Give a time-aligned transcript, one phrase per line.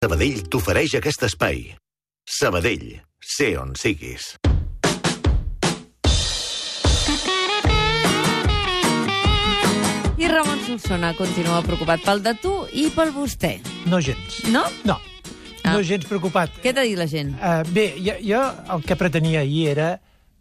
[0.00, 1.58] Sabadell t'ofereix aquest espai.
[2.24, 2.86] Sabadell,
[3.20, 4.30] sé on siguis.
[10.16, 13.58] I Ramon Solsona continua preocupat pel de tu i pel vostè.
[13.92, 14.40] No gens.
[14.48, 14.64] No?
[14.88, 14.96] No.
[15.66, 15.74] Ah.
[15.74, 16.56] No gens preocupat.
[16.64, 17.36] Què t'ha dit la gent?
[17.36, 18.40] Uh, bé, jo, jo
[18.72, 19.90] el que pretenia ahir era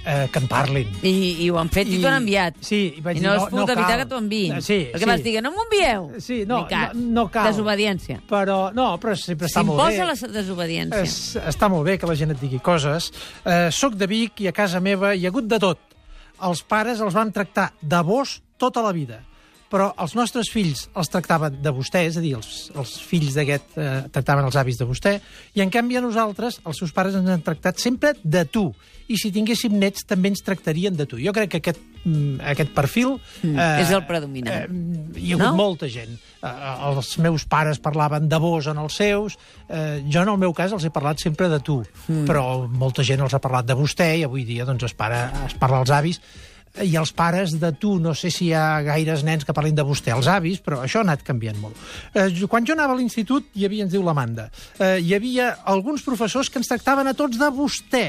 [0.00, 0.88] uh, que en parlin.
[1.02, 1.12] I,
[1.44, 2.56] I ho han fet i, I- t'ho han enviat.
[2.64, 3.98] sí, i vaig I dir, no no- has pogut no evitar cal.
[4.02, 4.56] que t'ho enviïn.
[4.58, 5.10] Eh, sí, Perquè sí.
[5.12, 6.10] vas dir que no m'ho envieu.
[6.20, 7.46] Sí, no, no- no cal.
[7.52, 8.20] Desobediència.
[8.28, 9.96] Però, no, però sempre està molt bé.
[9.96, 11.02] S'imposa la desobediència.
[11.02, 13.10] Es, està molt bé que la gent et digui coses.
[13.44, 15.78] Uh, soc de Vic i a casa meva hi ha hagut de tot.
[16.42, 19.20] Els pares els van tractar de vos tota la vida
[19.70, 23.76] però els nostres fills els tractaven de vostè, és a dir, els, els fills d'aquest
[23.78, 25.16] eh, tractaven els avis de vostè,
[25.54, 28.70] i en canvi a nosaltres, els seus pares ens han tractat sempre de tu.
[29.10, 31.18] I si tinguéssim nets, també ens tractarien de tu.
[31.18, 33.16] Jo crec que aquest, mm, aquest perfil...
[33.42, 34.76] Mm, és el predominant.
[35.16, 35.54] hi ha hagut No?
[35.58, 36.18] molta gent.
[36.42, 36.52] Eh,
[36.90, 40.74] els meus pares parlaven de vos en els seus, eh, jo en el meu cas
[40.74, 42.26] els he parlat sempre de tu, mm.
[42.26, 45.58] però molta gent els ha parlat de vostè i avui dia doncs, es, para, es
[45.58, 46.22] parla als avis
[46.84, 49.82] i els pares de tu, no sé si hi ha gaires nens que parlin de
[49.82, 51.76] vostè, els avis, però això ha anat canviant molt.
[52.14, 56.02] Eh, quan jo anava a l'institut, hi havia, ens diu l'Amanda, eh, hi havia alguns
[56.06, 58.04] professors que ens tractaven a tots de vostè.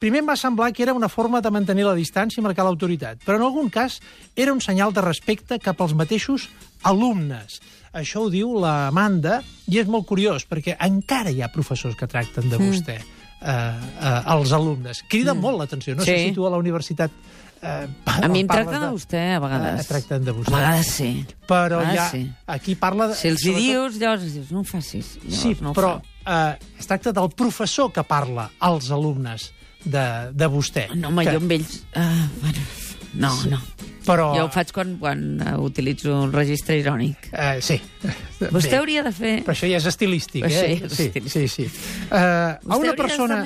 [0.00, 3.22] Primer em va semblar que era una forma de mantenir la distància i marcar l'autoritat,
[3.24, 4.00] però en algun cas
[4.36, 6.48] era un senyal de respecte cap als mateixos
[6.84, 7.60] alumnes.
[7.96, 9.42] Això ho diu l'Amanda,
[9.72, 12.98] i és molt curiós, perquè encara hi ha professors que tracten de vostè.
[13.36, 15.02] Eh, eh, els alumnes.
[15.08, 15.40] Crida mm.
[15.40, 15.94] molt l'atenció.
[15.94, 16.10] No Sí.
[16.10, 17.10] sé si tu a la universitat...
[17.62, 19.80] Eh, A mi em tracten de vostè, a vegades.
[19.80, 20.52] Eh, tracten de vostè.
[20.52, 21.10] A vegades sí.
[21.48, 22.30] Però Ah, ja, sí.
[22.46, 23.08] aquí parla...
[23.08, 25.14] De, Si els hi sobretot- dius, llavors dius, no ho facis.
[25.22, 25.94] Llavors Sí, no ho però
[26.26, 29.52] eh, es tracta del professor que parla als alumnes
[29.84, 30.88] de, de vostè.
[30.94, 31.80] No, home, que, jo amb ells...
[31.94, 32.58] Uh, bueno,
[33.14, 33.48] no, Sí.
[33.50, 33.60] no.
[34.06, 37.28] Però, Jo ho faig quan, quan uh, utilitzo un registre irònic.
[37.32, 37.76] Eh, sí.
[38.52, 39.32] Vostè Bé, hauria de fer...
[39.46, 40.76] Però això ja és estilístic, Això eh?
[40.76, 41.48] ja és sí, estilístic.
[41.50, 42.04] sí, sí.
[42.10, 43.38] Uh, a una persona...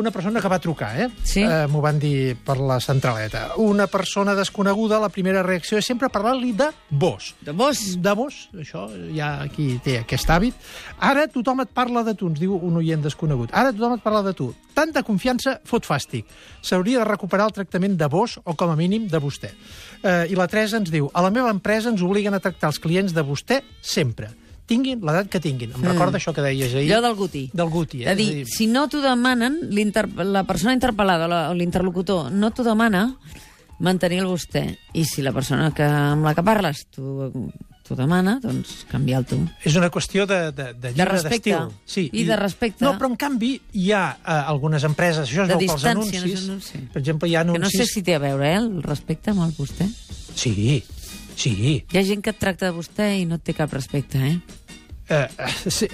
[0.00, 1.08] Una persona que va trucar, eh?
[1.22, 1.44] Sí?
[1.44, 3.44] Uh, M'ho van dir per la centraleta.
[3.62, 7.34] Una persona desconeguda, la primera reacció és sempre parlar-li de vos.
[7.44, 7.84] De vos?
[8.00, 10.56] De vos, això, ja aquí té aquest hàbit.
[11.04, 13.52] Ara tothom et parla de tu, ens diu un oient desconegut.
[13.52, 14.50] Ara tothom et parla de tu.
[14.74, 16.26] Tanta confiança fot fàstic.
[16.64, 19.52] S'hauria de recuperar el tractament de vos o, com a mínim, de vostè.
[20.02, 22.78] Eh, I la Teresa ens diu, a la meva empresa ens obliguen a tractar els
[22.78, 24.30] clients de vostè sempre.
[24.66, 25.74] Tinguin l'edat que tinguin.
[25.76, 26.88] Em recorda això que deies ahir?
[26.88, 26.92] Mm.
[26.94, 27.42] Allò del Guti.
[27.52, 28.06] Del Guti, eh?
[28.08, 29.58] De dir, És a si no t'ho demanen,
[30.16, 33.18] la persona interpel·lada o la- o l'interlocutor no t'ho demana,
[33.78, 34.78] mantenir el vostè.
[34.94, 37.30] I si la persona que, amb la que parles t'ho
[37.84, 39.38] t'ho demana, doncs canviar el tu.
[39.68, 41.52] És una qüestió de, de, de, llibre respecte.
[41.52, 41.76] d'estil.
[41.84, 42.84] Sí, I de respecte.
[42.86, 46.46] No, però en canvi hi ha eh, algunes empreses, això es De veu pels anuncis,
[46.48, 46.58] no
[46.94, 47.84] per exemple, hi ha Que no anuncis...
[47.84, 49.88] sé si té a veure, eh, el respecte amb el vostè.
[50.34, 50.82] Sí,
[51.36, 51.54] sí.
[51.92, 54.38] Hi ha gent que et tracta de vostè i no té cap respecte, eh?
[55.04, 55.88] Eh, eh, sí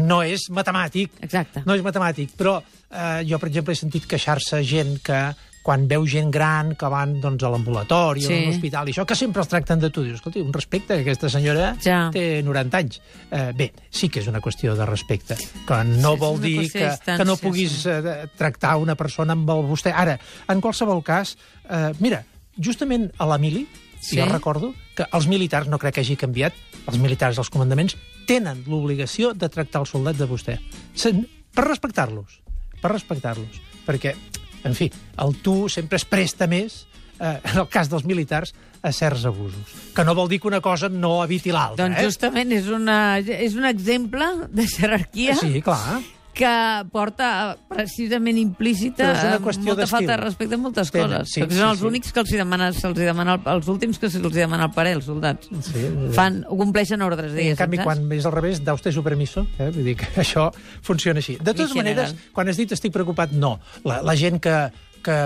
[0.00, 1.60] no és matemàtic, Exacte.
[1.68, 5.20] no és matemàtic, però eh, jo, per exemple, he sentit queixar-se gent que
[5.62, 8.32] quan veu gent gran que van doncs, a l'ambulatori Sí.
[8.32, 10.02] o a un hospital i això, que sempre els tracten de tu.
[10.02, 12.10] Dius, escolti, un respecte, que aquesta senyora Ja.
[12.12, 13.00] té 90 anys.
[13.30, 15.36] Eh, bé, sí que és una qüestió de respecte,
[15.66, 17.88] que no Sí, vol dir que, que no puguis sí.
[17.90, 19.92] eh, tractar una persona amb el vostè.
[19.94, 21.36] Ara, en qualsevol cas,
[21.68, 22.24] eh, mira,
[22.56, 23.66] justament a la mili,
[24.00, 24.16] Sí.
[24.16, 26.54] jo recordo que els militars, no crec que hagi canviat,
[26.86, 27.96] els militars, els comandaments,
[28.26, 30.58] tenen l'obligació de tractar els soldats de vostè.
[31.54, 32.40] Per respectar-los.
[32.80, 33.60] Per respectar-los.
[33.84, 34.14] Perquè,
[34.64, 34.90] en fi,
[35.22, 36.86] el tu sempre es presta més,
[37.18, 39.74] eh, en el cas dels militars, a certs abusos.
[39.94, 42.04] Que no vol dir que una cosa no eviti l'altra, Doncs eh?
[42.06, 45.98] justament és, una, és un exemple de jerarquia Sí, clar.
[46.38, 46.52] Que
[46.94, 47.28] porta
[47.68, 51.32] precisament implícita eh, qüestió molta falta de respecte a moltes Tenen, coses.
[51.34, 51.86] sí, perquè sí, són els sí.
[51.90, 54.68] únics que els hi demana, se'ls hi demana el, els últims que se'ls hi demana
[54.68, 55.50] el parer, els soldats.
[55.66, 55.84] Sí,
[56.14, 57.88] Fan, compleixen ordres, I, en diguéssim, canvi, saps?
[57.90, 59.46] quan és al revés, da usted su permiso.
[59.58, 59.70] Eh?
[59.74, 60.48] Vull dir que això
[60.86, 61.38] funciona així.
[61.40, 63.56] De totes maneres, quan has dit estic preocupat, no.
[63.88, 64.54] La, la gent que,
[65.02, 65.18] que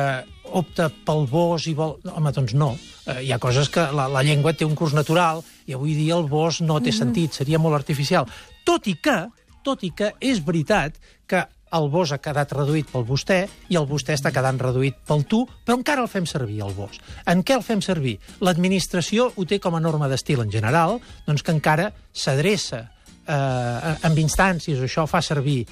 [0.53, 1.99] opta pel vos i vol...
[2.13, 2.73] Home, doncs no.
[3.07, 6.17] Eh, hi ha coses que la, la llengua té un curs natural i avui dia
[6.17, 8.29] el vos no té sentit, seria molt artificial.
[8.65, 9.17] Tot i que,
[9.65, 13.39] tot i que és veritat que el vos ha quedat reduït pel vostè
[13.73, 16.99] i el vostè està quedant reduït pel tu, però encara el fem servir, el vos.
[17.27, 18.19] En què el fem servir?
[18.45, 24.21] L'administració ho té com a norma d'estil en general, doncs que encara s'adreça eh, amb
[24.21, 25.63] instàncies, això fa servir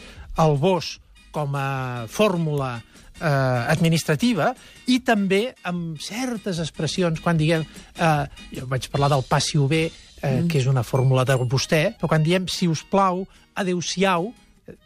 [0.40, 0.96] el vos
[1.30, 2.78] com a fórmula
[3.20, 3.28] eh,
[3.70, 4.50] administrativa
[4.90, 7.66] i també amb certes expressions, quan diguem...
[7.96, 8.24] Eh,
[8.56, 9.88] jo vaig parlar del passi-ho bé,
[10.22, 10.48] eh, mm.
[10.48, 13.24] que és una fórmula de vostè, però quan diem si us plau,
[13.58, 14.30] adeu-siau,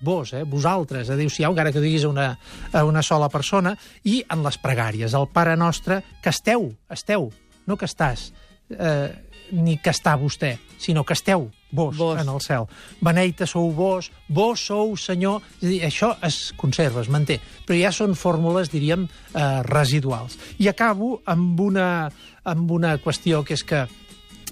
[0.01, 2.29] vos, eh, vosaltres, adeu-siau, encara que ho diguis a una,
[2.73, 7.31] a una sola persona, i en les pregàries, el Pare Nostre, que esteu, esteu,
[7.67, 8.31] no que estàs.
[8.71, 9.13] Eh,
[9.53, 12.21] ni que està vostè, sinó que esteu vos, Vos.
[12.21, 12.67] en el cel.
[13.05, 15.43] Beneita sou vos, vos sou senyor...
[15.61, 20.39] És dir, això es conserva, es manté, però ja són fórmules, diríem, eh, residuals.
[20.63, 21.89] I acabo amb una,
[22.45, 23.85] amb una qüestió que és que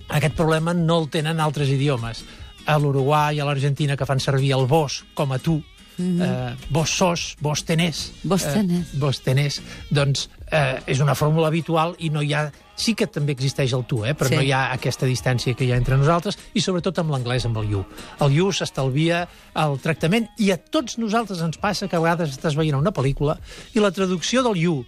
[0.09, 2.25] aquest problema no el tenen altres idiomes.
[2.67, 5.63] A l'Uruguai, a l'Argentina, que fan servir el vos com a tu,
[5.97, 6.53] mm -hmm.
[6.53, 8.13] eh, vos sos, vos tenés.
[8.23, 8.87] Vos tenés.
[8.95, 9.63] Eh, vos tenés.
[9.91, 12.53] Doncs eh, és una fórmula habitual i no hi ha...
[12.75, 14.29] Sí que també existeix el tu, eh, però Sí.
[14.29, 14.37] sí.
[14.37, 17.57] no hi ha aquesta distància que hi ha entre nosaltres i sobretot amb l'anglès, amb
[17.59, 17.85] el you.
[18.21, 22.57] El you s'estalvia el tractament i a tots nosaltres ens passa que a vegades estàs
[22.57, 23.39] veient una pel·lícula
[23.75, 24.85] i la traducció del you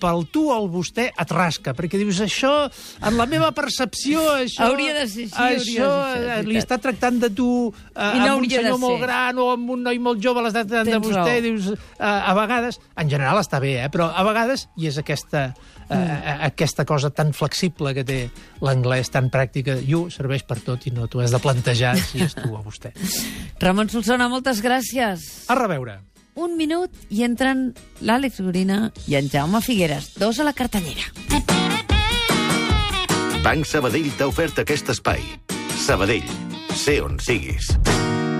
[0.00, 2.52] pel tu al vostè et rasca, perquè dius, això,
[3.06, 4.66] en la meva percepció, això...
[4.70, 8.10] Hauria de ser així, hauria de ser Això, eh, li està tractant de tu eh,
[8.16, 10.64] I no amb un de senyor molt gran o amb un noi molt jove, l'està
[10.64, 11.44] tractant de Tens vostè, raó.
[11.46, 15.50] dius, eh, a vegades, en general està bé, eh, però a vegades, i és aquesta,
[15.52, 16.42] eh, Mm.
[16.46, 18.18] aquesta cosa tan flexible que té
[18.62, 22.36] l'anglès, tan pràctica, you serveix per tot i no t'ho has de plantejar si és
[22.36, 22.92] tu o vostè.
[23.64, 25.26] Ramon Solsona, moltes gràcies.
[25.50, 25.98] A reveure.
[26.40, 27.66] Un minut i entren
[28.00, 31.04] l'Àlex Gorina i en Jaume Figueres, dos a la cartellera.
[33.44, 35.20] Banc Sabadell t'ha ofert aquest espai.
[35.84, 36.28] Sabadell,
[36.76, 37.74] sé on siguis.